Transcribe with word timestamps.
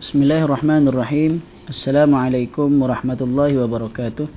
Bismillahirrahmanirrahim. 0.00 1.44
Assalamualaikum 1.68 2.72
warahmatullahi 2.80 3.52
wabarakatuh. 3.60 4.32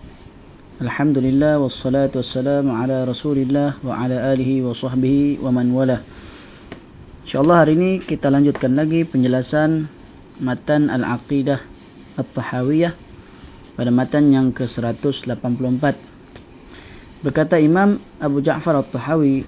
Alhamdulillah 0.83 1.55
wassalatu 1.55 2.19
wassalamu 2.19 2.75
ala 2.75 3.07
Rasulillah 3.07 3.79
wa 3.79 3.95
ala 3.95 4.35
alihi 4.35 4.59
wa 4.59 4.75
sahbihi 4.75 5.39
wa 5.39 5.55
man 5.55 5.71
wala. 5.71 6.03
Insyaallah 7.23 7.63
hari 7.63 7.79
ini 7.79 7.91
kita 8.03 8.27
lanjutkan 8.27 8.75
lagi 8.75 9.07
penjelasan 9.07 9.87
matan 10.43 10.91
Al-Aqidah 10.91 11.63
At-Tahawiyah 12.19 12.91
pada 13.79 13.87
matan 13.87 14.35
yang 14.35 14.51
ke-184. 14.51 15.95
Berkata 17.23 17.55
Imam 17.55 18.03
Abu 18.19 18.43
Ja'far 18.43 18.83
At-Tahawi, 18.83 19.47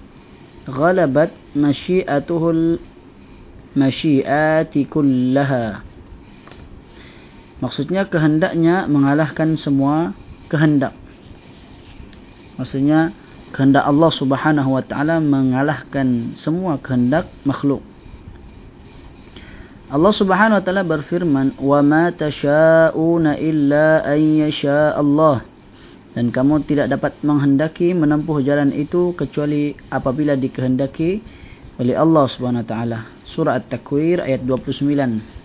"Ghalabat 0.64 1.36
masyiatuhul 1.52 2.80
masyiati 3.76 4.88
kullaha." 4.88 5.95
Maksudnya 7.56 8.04
kehendaknya 8.04 8.84
mengalahkan 8.84 9.56
semua 9.56 10.12
kehendak. 10.52 10.92
Maksudnya 12.60 13.16
kehendak 13.56 13.88
Allah 13.88 14.12
Subhanahu 14.12 14.76
wa 14.76 14.84
taala 14.84 15.16
mengalahkan 15.24 16.36
semua 16.36 16.76
kehendak 16.76 17.32
makhluk. 17.48 17.80
Allah 19.88 20.12
Subhanahu 20.12 20.60
wa 20.60 20.64
taala 20.64 20.84
berfirman, 20.84 21.56
"Wa 21.56 21.80
ma 21.80 22.12
tasyauna 22.12 23.40
illa 23.40 24.04
an 24.04 24.20
yasha 24.42 24.92
Allah." 24.92 25.46
Dan 26.16 26.32
kamu 26.32 26.64
tidak 26.64 26.88
dapat 26.92 27.12
menghendaki 27.20 27.92
menempuh 27.92 28.40
jalan 28.40 28.72
itu 28.72 29.12
kecuali 29.12 29.76
apabila 29.92 30.32
dikehendaki 30.32 31.20
oleh 31.76 31.92
Allah 31.92 32.24
Subhanahu 32.24 32.64
wa 32.64 32.68
taala. 32.68 33.00
Surah 33.28 33.60
At-Takwir 33.60 34.24
ayat 34.24 34.44
29. 34.48 35.35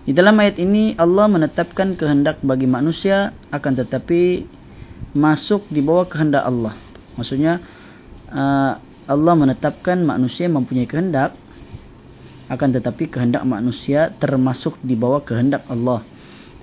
Di 0.00 0.16
dalam 0.16 0.32
ayat 0.40 0.56
ini 0.56 0.96
Allah 0.96 1.28
menetapkan 1.28 1.92
kehendak 1.92 2.40
bagi 2.40 2.64
manusia 2.64 3.36
akan 3.52 3.84
tetapi 3.84 4.48
masuk 5.12 5.68
di 5.68 5.84
bawah 5.84 6.08
kehendak 6.08 6.40
Allah. 6.48 6.72
Maksudnya 7.20 7.60
uh, 8.32 8.80
Allah 9.04 9.34
menetapkan 9.36 10.00
manusia 10.00 10.48
mempunyai 10.48 10.88
kehendak 10.88 11.36
akan 12.48 12.68
tetapi 12.80 13.12
kehendak 13.12 13.44
manusia 13.44 14.08
termasuk 14.16 14.80
di 14.80 14.96
bawah 14.96 15.20
kehendak 15.20 15.68
Allah. 15.68 16.00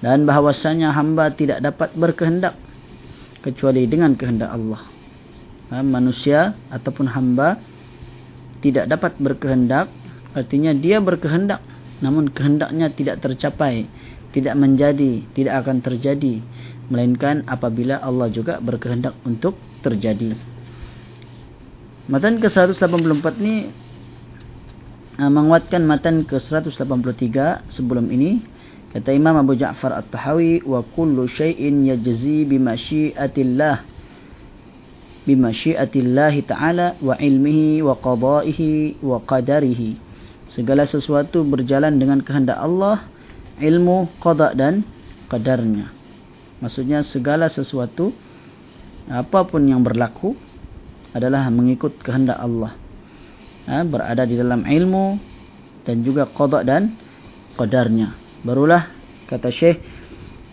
Dan 0.02 0.26
bahawasanya 0.26 0.94
hamba 0.98 1.30
tidak 1.30 1.62
dapat 1.62 1.94
berkehendak 1.94 2.58
kecuali 3.46 3.86
dengan 3.86 4.18
kehendak 4.18 4.50
Allah. 4.50 4.82
Uh, 5.70 5.86
manusia 5.86 6.58
ataupun 6.74 7.06
hamba 7.06 7.62
tidak 8.66 8.90
dapat 8.90 9.14
berkehendak 9.22 9.94
artinya 10.34 10.74
dia 10.74 10.98
berkehendak 10.98 11.62
namun 12.04 12.30
kehendaknya 12.30 12.94
tidak 12.94 13.22
tercapai 13.24 13.90
tidak 14.38 14.54
menjadi 14.54 15.24
tidak 15.34 15.66
akan 15.66 15.78
terjadi. 15.82 16.44
Melainkan 16.88 17.44
apabila 17.50 18.00
Allah 18.00 18.32
juga 18.32 18.64
berkehendak 18.64 19.18
untuk 19.28 19.60
terjadi. 19.84 20.38
Matan 22.08 22.40
ke-184 22.40 23.26
ni 23.44 23.68
uh, 25.20 25.32
menguatkan 25.32 25.84
matan 25.84 26.24
ke-183 26.24 27.36
sebelum 27.68 28.08
ini. 28.08 28.40
Kata 28.88 29.12
Imam 29.12 29.36
Abu 29.36 29.60
Ja'far 29.60 30.00
At-Tahawi 30.00 30.64
wa 30.64 30.80
kullu 30.80 31.28
syai'in 31.28 31.84
yajzi 31.84 32.48
bimasyiatillah 32.48 33.84
bimasyiatillah 35.28 36.34
ta'ala 36.48 36.96
wa 37.04 37.20
ilmihi 37.20 37.84
wa 37.84 38.00
qada'ihi 38.00 39.04
wa 39.04 39.20
qadarihi 39.28 40.07
segala 40.48 40.88
sesuatu 40.88 41.44
berjalan 41.44 42.00
dengan 42.00 42.24
kehendak 42.24 42.58
Allah 42.58 43.04
ilmu 43.60 44.08
qada 44.24 44.56
dan 44.56 44.84
qadarnya. 45.28 45.92
Maksudnya 46.64 47.06
segala 47.06 47.52
sesuatu 47.52 48.16
apapun 49.12 49.68
yang 49.70 49.86
berlaku 49.86 50.34
adalah 51.14 51.48
mengikut 51.54 52.00
kehendak 52.02 52.40
Allah. 52.40 52.74
Ha, 53.68 53.84
berada 53.84 54.24
di 54.24 54.40
dalam 54.40 54.64
ilmu 54.64 55.20
dan 55.84 56.02
juga 56.02 56.26
qada 56.32 56.64
dan 56.64 56.96
qadarnya. 57.60 58.16
Barulah 58.48 58.88
kata 59.28 59.52
Syekh 59.52 59.84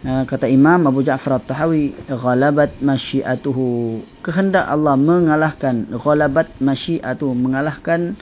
ha, 0.03 0.27
kata 0.27 0.51
Imam 0.51 0.85
Abu 0.91 1.07
Ja'far 1.07 1.39
At-Tahawi 1.39 2.11
ghalabat 2.11 2.83
masyiatuhu. 2.83 4.03
Kehendak 4.21 4.67
Allah 4.67 4.99
mengalahkan 4.99 5.89
ghalabat 5.95 6.59
masyiatuhu 6.59 7.33
mengalahkan 7.33 8.19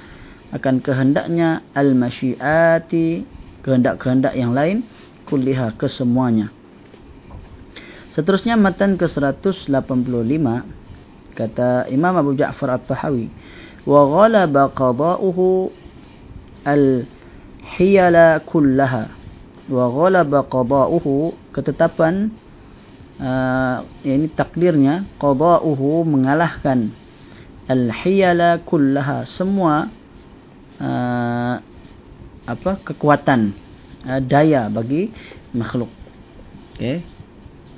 akan 0.53 0.85
kehendaknya 0.85 1.65
al-masyiati 1.73 3.25
kehendak-kehendak 3.65 4.37
yang 4.37 4.53
lain 4.53 4.85
kulliha 5.25 5.73
kesemuanya. 5.81 6.53
Seterusnya 8.13 8.61
matan 8.61 9.01
ke-185 9.01 10.45
kata 11.33 11.89
Imam 11.89 12.13
Abu 12.13 12.37
Ja'far 12.37 12.77
At-Tahawi 12.77 13.33
wa 13.89 14.05
ghalaba 14.05 14.69
qada'uhu 14.69 15.73
al-hiyala 16.69 18.45
kullaha. 18.45 19.09
Wa 19.73 19.89
ghalaba 19.89 20.45
qada'uhu 20.45 21.33
ketetapan 21.57 22.37
uh, 23.17 23.81
ini 24.05 24.29
takdirnya 24.29 25.09
qada'uhu 25.17 26.05
mengalahkan 26.05 26.93
al-hiyala 27.65 28.61
kullaha 28.69 29.25
semua 29.25 29.89
uh, 30.83 31.63
apa 32.43 32.73
kekuatan 32.83 33.55
uh, 34.03 34.21
daya 34.21 34.67
bagi 34.67 35.15
makhluk. 35.55 35.89
Okey. 36.75 37.07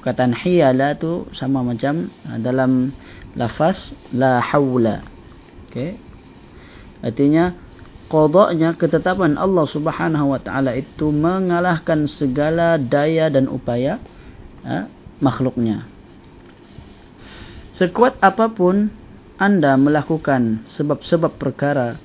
Perkataan 0.01 0.33
hiyala 0.37 0.97
tu 0.97 1.29
sama 1.37 1.61
macam 1.61 2.09
uh, 2.25 2.41
dalam 2.41 2.97
lafaz 3.37 3.93
la 4.11 4.41
haula. 4.41 5.05
Okey. 5.69 6.01
Artinya 7.05 7.53
qadanya 8.09 8.73
ketetapan 8.73 9.37
Allah 9.37 9.69
Subhanahu 9.69 10.33
wa 10.33 10.41
taala 10.41 10.73
itu 10.73 11.13
mengalahkan 11.13 12.09
segala 12.09 12.81
daya 12.81 13.29
dan 13.29 13.53
upaya 13.53 14.01
uh, 14.65 14.89
makhluknya. 15.21 15.85
Sekuat 17.75 18.23
apapun 18.23 18.95
anda 19.35 19.75
melakukan 19.75 20.63
sebab-sebab 20.63 21.43
perkara 21.43 21.99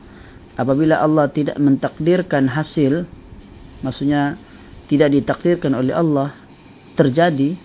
apabila 0.59 0.99
Allah 0.99 1.31
tidak 1.31 1.55
mentakdirkan 1.55 2.51
hasil 2.51 3.07
maksudnya 3.79 4.35
tidak 4.91 5.15
ditakdirkan 5.15 5.71
oleh 5.71 5.95
Allah 5.95 6.35
terjadi 6.99 7.55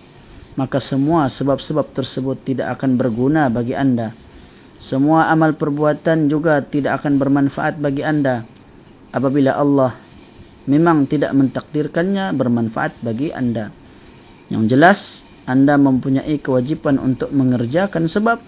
maka 0.55 0.79
semua 0.79 1.27
sebab-sebab 1.27 1.91
tersebut 1.91 2.47
tidak 2.47 2.79
akan 2.79 2.95
berguna 2.95 3.51
bagi 3.51 3.75
anda. 3.75 4.15
Semua 4.79 5.27
amal 5.27 5.55
perbuatan 5.59 6.31
juga 6.31 6.63
tidak 6.63 7.03
akan 7.03 7.19
bermanfaat 7.19 7.79
bagi 7.79 8.03
anda. 8.03 8.47
Apabila 9.11 9.55
Allah 9.55 9.99
memang 10.67 11.07
tidak 11.11 11.35
mentakdirkannya 11.35 12.31
bermanfaat 12.35 13.03
bagi 13.03 13.35
anda. 13.35 13.71
Yang 14.47 14.63
jelas 14.71 14.99
anda 15.43 15.75
mempunyai 15.75 16.39
kewajipan 16.39 16.97
untuk 17.03 17.35
mengerjakan 17.35 18.07
sebab 18.07 18.39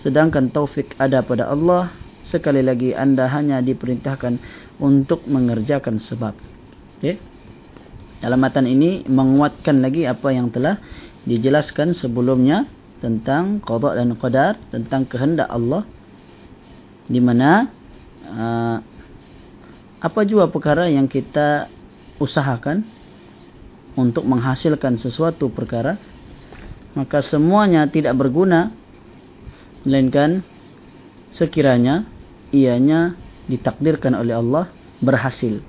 sedangkan 0.00 0.52
taufik 0.52 0.92
ada 1.00 1.24
pada 1.24 1.48
Allah 1.48 1.90
sekali 2.26 2.60
lagi 2.60 2.90
anda 2.90 3.30
hanya 3.30 3.62
diperintahkan 3.62 4.42
untuk 4.82 5.24
mengerjakan 5.30 6.02
sebab. 6.02 6.34
Okay. 6.98 7.22
Dalam 8.18 8.42
matan 8.42 8.66
ini 8.66 9.06
menguatkan 9.06 9.78
lagi 9.78 10.08
apa 10.08 10.34
yang 10.34 10.50
telah 10.50 10.82
dijelaskan 11.28 11.94
sebelumnya 11.94 12.66
tentang 12.98 13.62
qada 13.62 13.94
dan 13.94 14.16
qadar, 14.16 14.58
tentang 14.72 15.04
kehendak 15.06 15.46
Allah 15.46 15.84
di 17.06 17.20
mana 17.22 17.70
uh, 18.26 18.78
apa 20.02 20.20
jua 20.26 20.50
perkara 20.50 20.90
yang 20.90 21.06
kita 21.06 21.70
usahakan 22.18 22.82
untuk 23.94 24.26
menghasilkan 24.26 24.98
sesuatu 24.98 25.48
perkara 25.52 25.96
maka 26.96 27.20
semuanya 27.20 27.84
tidak 27.86 28.16
berguna 28.16 28.72
melainkan 29.84 30.40
sekiranya 31.30 32.08
ianya 32.56 33.12
ditakdirkan 33.52 34.16
oleh 34.16 34.32
Allah 34.32 34.72
berhasil. 35.04 35.60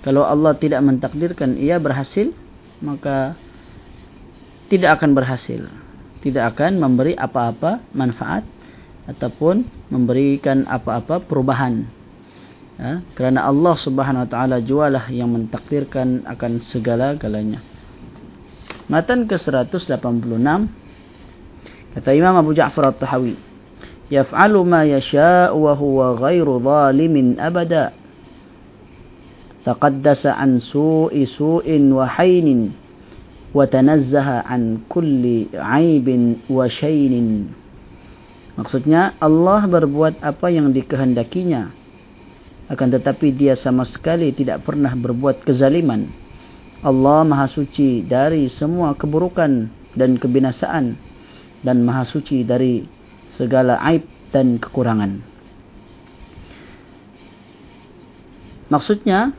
Kalau 0.00 0.24
Allah 0.24 0.56
tidak 0.56 0.80
mentakdirkan 0.80 1.58
ia 1.58 1.76
berhasil, 1.76 2.32
maka 2.80 3.36
tidak 4.72 4.96
akan 4.96 5.12
berhasil. 5.12 5.66
Tidak 6.24 6.40
akan 6.54 6.80
memberi 6.80 7.18
apa-apa 7.18 7.84
manfaat 7.92 8.46
ataupun 9.10 9.66
memberikan 9.90 10.64
apa-apa 10.70 11.20
perubahan. 11.26 11.84
Ya, 12.80 13.04
kerana 13.12 13.44
Allah 13.44 13.76
Subhanahu 13.76 14.24
wa 14.24 14.30
taala 14.30 14.56
jualah 14.64 15.12
yang 15.12 15.28
mentakdirkan 15.36 16.24
akan 16.24 16.64
segala-galanya. 16.64 17.60
Matan 18.88 19.28
ke-186 19.28 20.00
kata 21.92 22.10
Imam 22.16 22.34
Abu 22.40 22.56
Ja'far 22.56 22.88
At-Tahawi 22.88 23.49
yaf'alu 24.10 24.60
ma 24.66 24.82
yasha' 24.84 25.54
wa 25.54 25.72
huwa 25.78 26.18
ghairu 26.18 26.58
zalimin 26.58 27.38
abada 27.38 27.94
taqaddasa 29.62 30.34
an 30.34 30.58
su'i 30.58 31.24
su'in 31.24 31.94
wa 31.94 32.10
hainin 32.10 32.74
wa 33.54 33.64
tanazzaha 33.70 34.42
an 34.44 34.82
kulli 34.90 35.48
aibin 35.54 36.42
wa 36.50 36.66
shainin 36.66 37.54
maksudnya 38.58 39.16
Allah 39.16 39.64
berbuat 39.64 40.20
apa 40.20 40.52
yang 40.52 40.68
dikehendakinya. 40.74 41.72
Akan 42.70 42.86
tetapi 42.86 43.34
dia 43.34 43.58
sama 43.58 43.82
sekali 43.82 44.30
tidak 44.30 44.62
pernah 44.62 44.94
berbuat 44.94 45.42
kezaliman. 45.42 46.06
Allah 46.86 47.26
maha 47.26 47.50
suci 47.50 48.06
dari 48.06 48.46
semua 48.46 48.94
keburukan 48.94 49.66
dan 49.98 50.10
kebinasaan 50.14 50.94
dan 51.66 51.76
maha 51.82 52.06
suci 52.06 52.46
dari 52.46 52.86
segala 53.40 53.80
aib 53.88 54.04
dan 54.28 54.60
kekurangan 54.60 55.24
maksudnya 58.68 59.32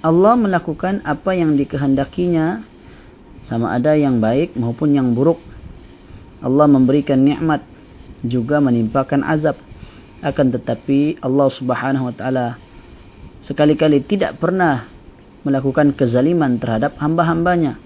Allah 0.00 0.32
melakukan 0.36 1.04
apa 1.04 1.36
yang 1.36 1.56
dikehendakinya 1.60 2.64
sama 3.44 3.76
ada 3.76 3.92
yang 3.98 4.16
baik 4.16 4.56
maupun 4.56 4.96
yang 4.96 5.12
buruk. 5.12 5.36
Allah 6.40 6.64
memberikan 6.64 7.20
nikmat 7.20 7.60
juga 8.24 8.64
menimpakan 8.64 9.20
azab. 9.20 9.60
Akan 10.24 10.48
tetapi 10.52 11.20
Allah 11.20 11.48
Subhanahu 11.52 12.08
wa 12.08 12.14
taala 12.16 12.56
sekali-kali 13.44 14.00
tidak 14.08 14.40
pernah 14.40 14.88
melakukan 15.44 15.92
kezaliman 15.92 16.56
terhadap 16.56 16.96
hamba-hambanya. 16.96 17.76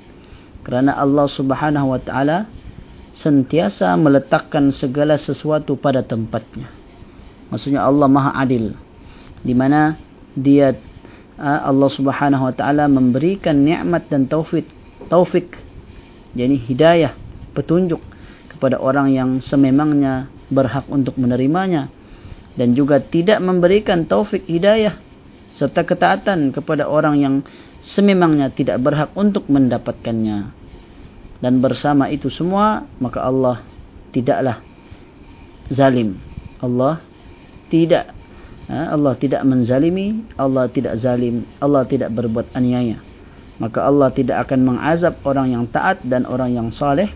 Kerana 0.62 0.94
Allah 0.94 1.26
Subhanahu 1.26 1.94
wa 1.94 2.00
taala 2.02 2.46
sentiasa 3.14 3.94
meletakkan 3.94 4.74
segala 4.74 5.14
sesuatu 5.16 5.78
pada 5.78 6.02
tempatnya. 6.02 6.70
Maksudnya 7.48 7.86
Allah 7.86 8.10
Maha 8.10 8.34
Adil 8.34 8.74
di 9.44 9.54
mana 9.54 9.94
dia 10.34 10.74
Ah, 11.34 11.66
Allah 11.66 11.90
Subhanahu 11.90 12.46
wa 12.46 12.54
taala 12.54 12.86
memberikan 12.86 13.58
nikmat 13.58 14.06
dan 14.06 14.30
taufik 14.30 14.70
taufik 15.10 15.58
yakni 16.30 16.54
hidayah 16.62 17.10
petunjuk 17.58 17.98
kepada 18.54 18.78
orang 18.78 19.10
yang 19.10 19.42
sememangnya 19.42 20.30
berhak 20.46 20.86
untuk 20.86 21.18
menerimanya 21.18 21.90
dan 22.54 22.78
juga 22.78 23.02
tidak 23.02 23.42
memberikan 23.42 24.06
taufik 24.06 24.46
hidayah 24.46 24.94
serta 25.58 25.82
ketaatan 25.82 26.54
kepada 26.54 26.86
orang 26.86 27.18
yang 27.18 27.34
sememangnya 27.82 28.54
tidak 28.54 28.78
berhak 28.78 29.10
untuk 29.18 29.50
mendapatkannya 29.50 30.54
dan 31.38 31.62
bersama 31.62 32.10
itu 32.10 32.30
semua 32.30 32.86
maka 32.98 33.22
Allah 33.22 33.62
tidaklah 34.10 34.62
zalim 35.70 36.18
Allah 36.62 37.00
tidak 37.72 38.14
Ha, 38.64 38.96
Allah 38.96 39.12
tidak 39.20 39.44
menzalimi, 39.44 40.24
Allah 40.40 40.72
tidak 40.72 40.96
zalim, 40.96 41.44
Allah 41.60 41.84
tidak 41.84 42.08
berbuat 42.16 42.56
aniaya. 42.56 42.96
Maka 43.60 43.84
Allah 43.84 44.08
tidak 44.10 44.48
akan 44.48 44.60
mengazab 44.64 45.20
orang 45.22 45.52
yang 45.52 45.64
taat 45.68 46.00
dan 46.02 46.24
orang 46.24 46.56
yang 46.56 46.68
saleh. 46.72 47.12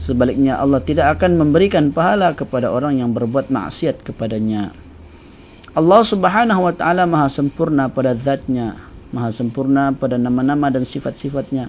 Sebaliknya 0.00 0.56
Allah 0.56 0.80
tidak 0.80 1.18
akan 1.18 1.36
memberikan 1.36 1.92
pahala 1.92 2.32
kepada 2.32 2.72
orang 2.72 2.98
yang 2.98 3.12
berbuat 3.12 3.52
maksiat 3.52 4.00
kepadanya. 4.00 4.72
Allah 5.76 6.02
subhanahu 6.02 6.66
wa 6.66 6.74
ta'ala 6.74 7.04
maha 7.04 7.28
sempurna 7.28 7.92
pada 7.92 8.16
zatnya. 8.16 8.88
Maha 9.12 9.30
sempurna 9.30 9.92
pada 9.92 10.16
nama-nama 10.16 10.72
dan 10.72 10.88
sifat-sifatnya. 10.88 11.68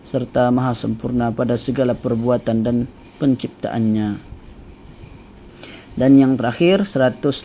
Serta 0.00 0.48
maha 0.48 0.72
sempurna 0.72 1.28
pada 1.28 1.60
segala 1.60 1.92
perbuatan 1.92 2.64
dan 2.64 2.88
penciptaannya. 3.20 4.08
Dan 5.94 6.16
yang 6.16 6.40
terakhir 6.40 6.88
180 6.88 7.44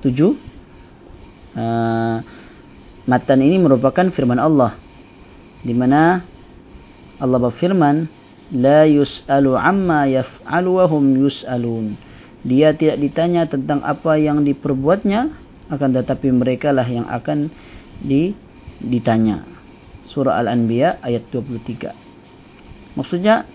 tujuh. 0.00 0.32
Uh, 1.52 2.24
matan 3.04 3.44
ini 3.44 3.60
merupakan 3.60 4.08
firman 4.08 4.40
Allah 4.40 4.72
di 5.60 5.76
mana 5.76 6.24
Allah 7.20 7.38
berfirman 7.44 8.08
la 8.56 8.88
yus'alu 8.88 9.52
amma 9.52 10.08
yaf'alu 10.08 10.70
wa 10.80 10.84
hum 10.88 11.04
yus'alun. 11.20 12.00
Dia 12.40 12.72
tidak 12.72 13.04
ditanya 13.04 13.44
tentang 13.44 13.84
apa 13.84 14.16
yang 14.16 14.40
diperbuatnya 14.48 15.28
akan 15.68 15.90
tetapi 15.92 16.32
mereka 16.32 16.72
lah 16.72 16.88
yang 16.88 17.04
akan 17.04 17.52
di, 18.00 18.32
ditanya 18.80 19.51
surah 20.08 20.38
al-anbiya 20.42 21.02
ayat 21.02 21.28
23 21.30 22.96
maksudnya 22.98 23.46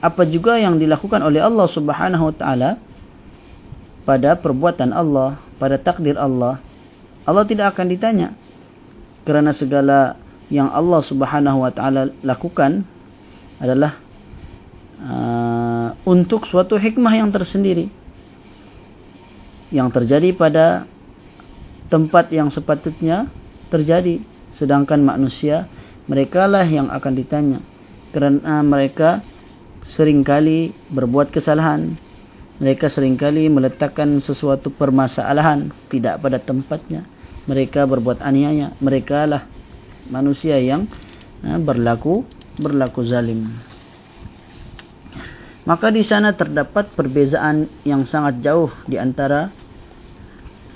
apa 0.00 0.28
juga 0.28 0.60
yang 0.60 0.76
dilakukan 0.76 1.24
oleh 1.24 1.40
Allah 1.40 1.66
Subhanahu 1.66 2.28
wa 2.28 2.34
taala 2.36 2.70
pada 4.06 4.38
perbuatan 4.38 4.94
Allah, 4.94 5.42
pada 5.58 5.80
takdir 5.80 6.14
Allah, 6.14 6.62
Allah 7.26 7.44
tidak 7.48 7.74
akan 7.74 7.86
ditanya. 7.90 8.28
Kerana 9.26 9.50
segala 9.50 10.14
yang 10.46 10.70
Allah 10.70 11.02
Subhanahu 11.02 11.66
wa 11.66 11.72
taala 11.74 12.14
lakukan 12.22 12.86
adalah 13.58 13.98
uh, 15.02 15.88
untuk 16.06 16.46
suatu 16.46 16.78
hikmah 16.78 17.18
yang 17.18 17.34
tersendiri. 17.34 17.90
Yang 19.74 19.88
terjadi 19.98 20.30
pada 20.38 20.86
tempat 21.90 22.30
yang 22.30 22.46
sepatutnya 22.46 23.26
terjadi 23.66 24.22
sedangkan 24.56 25.04
manusia 25.04 25.68
mereka 26.08 26.48
lah 26.48 26.64
yang 26.64 26.88
akan 26.88 27.12
ditanya 27.12 27.60
kerana 28.10 28.64
mereka 28.64 29.20
seringkali 29.84 30.90
berbuat 30.90 31.30
kesalahan 31.30 32.00
mereka 32.56 32.88
seringkali 32.88 33.52
meletakkan 33.52 34.16
sesuatu 34.16 34.72
permasalahan 34.72 35.68
tidak 35.92 36.24
pada 36.24 36.40
tempatnya. 36.40 37.04
Mereka 37.44 37.84
berbuat 37.84 38.24
aniaya. 38.24 38.72
Mereka 38.80 39.28
lah 39.28 39.44
manusia 40.08 40.56
yang 40.56 40.88
ha, 41.44 41.60
berlaku 41.60 42.24
berlaku 42.56 43.04
zalim. 43.04 43.60
Maka 45.68 45.92
di 45.92 46.00
sana 46.00 46.32
terdapat 46.32 46.96
perbezaan 46.96 47.68
yang 47.84 48.08
sangat 48.08 48.40
jauh 48.40 48.72
di 48.88 48.96
antara 48.96 49.52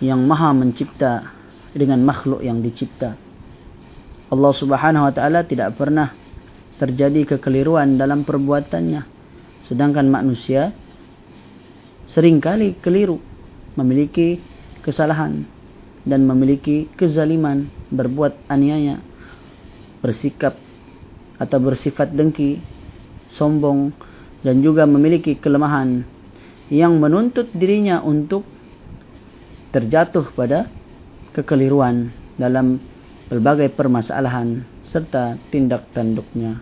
yang 0.05 0.21
maha 0.29 0.53
mencipta 0.53 1.33
dengan 1.73 2.05
makhluk 2.05 2.45
yang 2.45 2.61
dicipta. 2.61 3.17
Allah 4.31 4.53
subhanahu 4.55 5.11
wa 5.11 5.13
ta'ala 5.13 5.43
tidak 5.43 5.75
pernah 5.75 6.15
terjadi 6.79 7.37
kekeliruan 7.37 7.99
dalam 7.99 8.23
perbuatannya. 8.23 9.03
Sedangkan 9.67 10.07
manusia 10.07 10.71
seringkali 12.07 12.79
keliru 12.79 13.19
memiliki 13.75 14.39
kesalahan 14.87 15.45
dan 16.07 16.25
memiliki 16.25 16.89
kezaliman 16.95 17.69
berbuat 17.91 18.47
aniaya 18.47 19.03
bersikap 20.01 20.57
atau 21.37 21.59
bersifat 21.61 22.15
dengki 22.15 22.63
sombong 23.29 23.93
dan 24.41 24.65
juga 24.65 24.89
memiliki 24.89 25.37
kelemahan 25.37 26.07
yang 26.73 26.97
menuntut 26.97 27.51
dirinya 27.53 28.01
untuk 28.01 28.47
terjatuh 29.75 30.33
pada 30.33 30.71
kekeliruan 31.37 32.11
dalam 32.41 32.81
berbagai 33.31 33.71
permasalahan 33.73 34.67
serta 34.83 35.39
tindak 35.55 35.89
tanduknya 35.95 36.61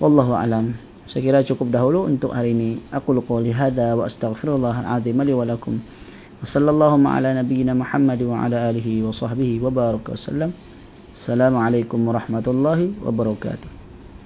wallahu 0.00 0.32
alam 0.32 0.74
saya 1.10 1.26
kira 1.26 1.42
cukup 1.42 1.74
dahulu 1.74 2.06
untuk 2.06 2.30
hari 2.30 2.54
ini. 2.54 2.86
Aku 2.94 3.10
lupa 3.10 3.34
lihada 3.42 3.98
wa 3.98 4.06
astaghfirullah 4.06 4.86
al-azim 4.86 5.18
li 5.26 5.34
wa 5.34 5.42
lakum. 5.42 5.82
Wa 6.38 6.46
sallallahu 6.46 7.02
ala 7.02 7.34
nabiyyina 7.34 7.74
Muhammad 7.74 8.22
wa 8.22 8.46
ala 8.46 8.70
alihi 8.70 9.02
wa 9.02 9.10
sahbihi 9.10 9.58
wa 9.58 9.74
baraka. 9.74 10.14
Assalamualaikum 10.14 11.98
warahmatullahi 12.06 12.94
wabarakatuh. 13.02 13.79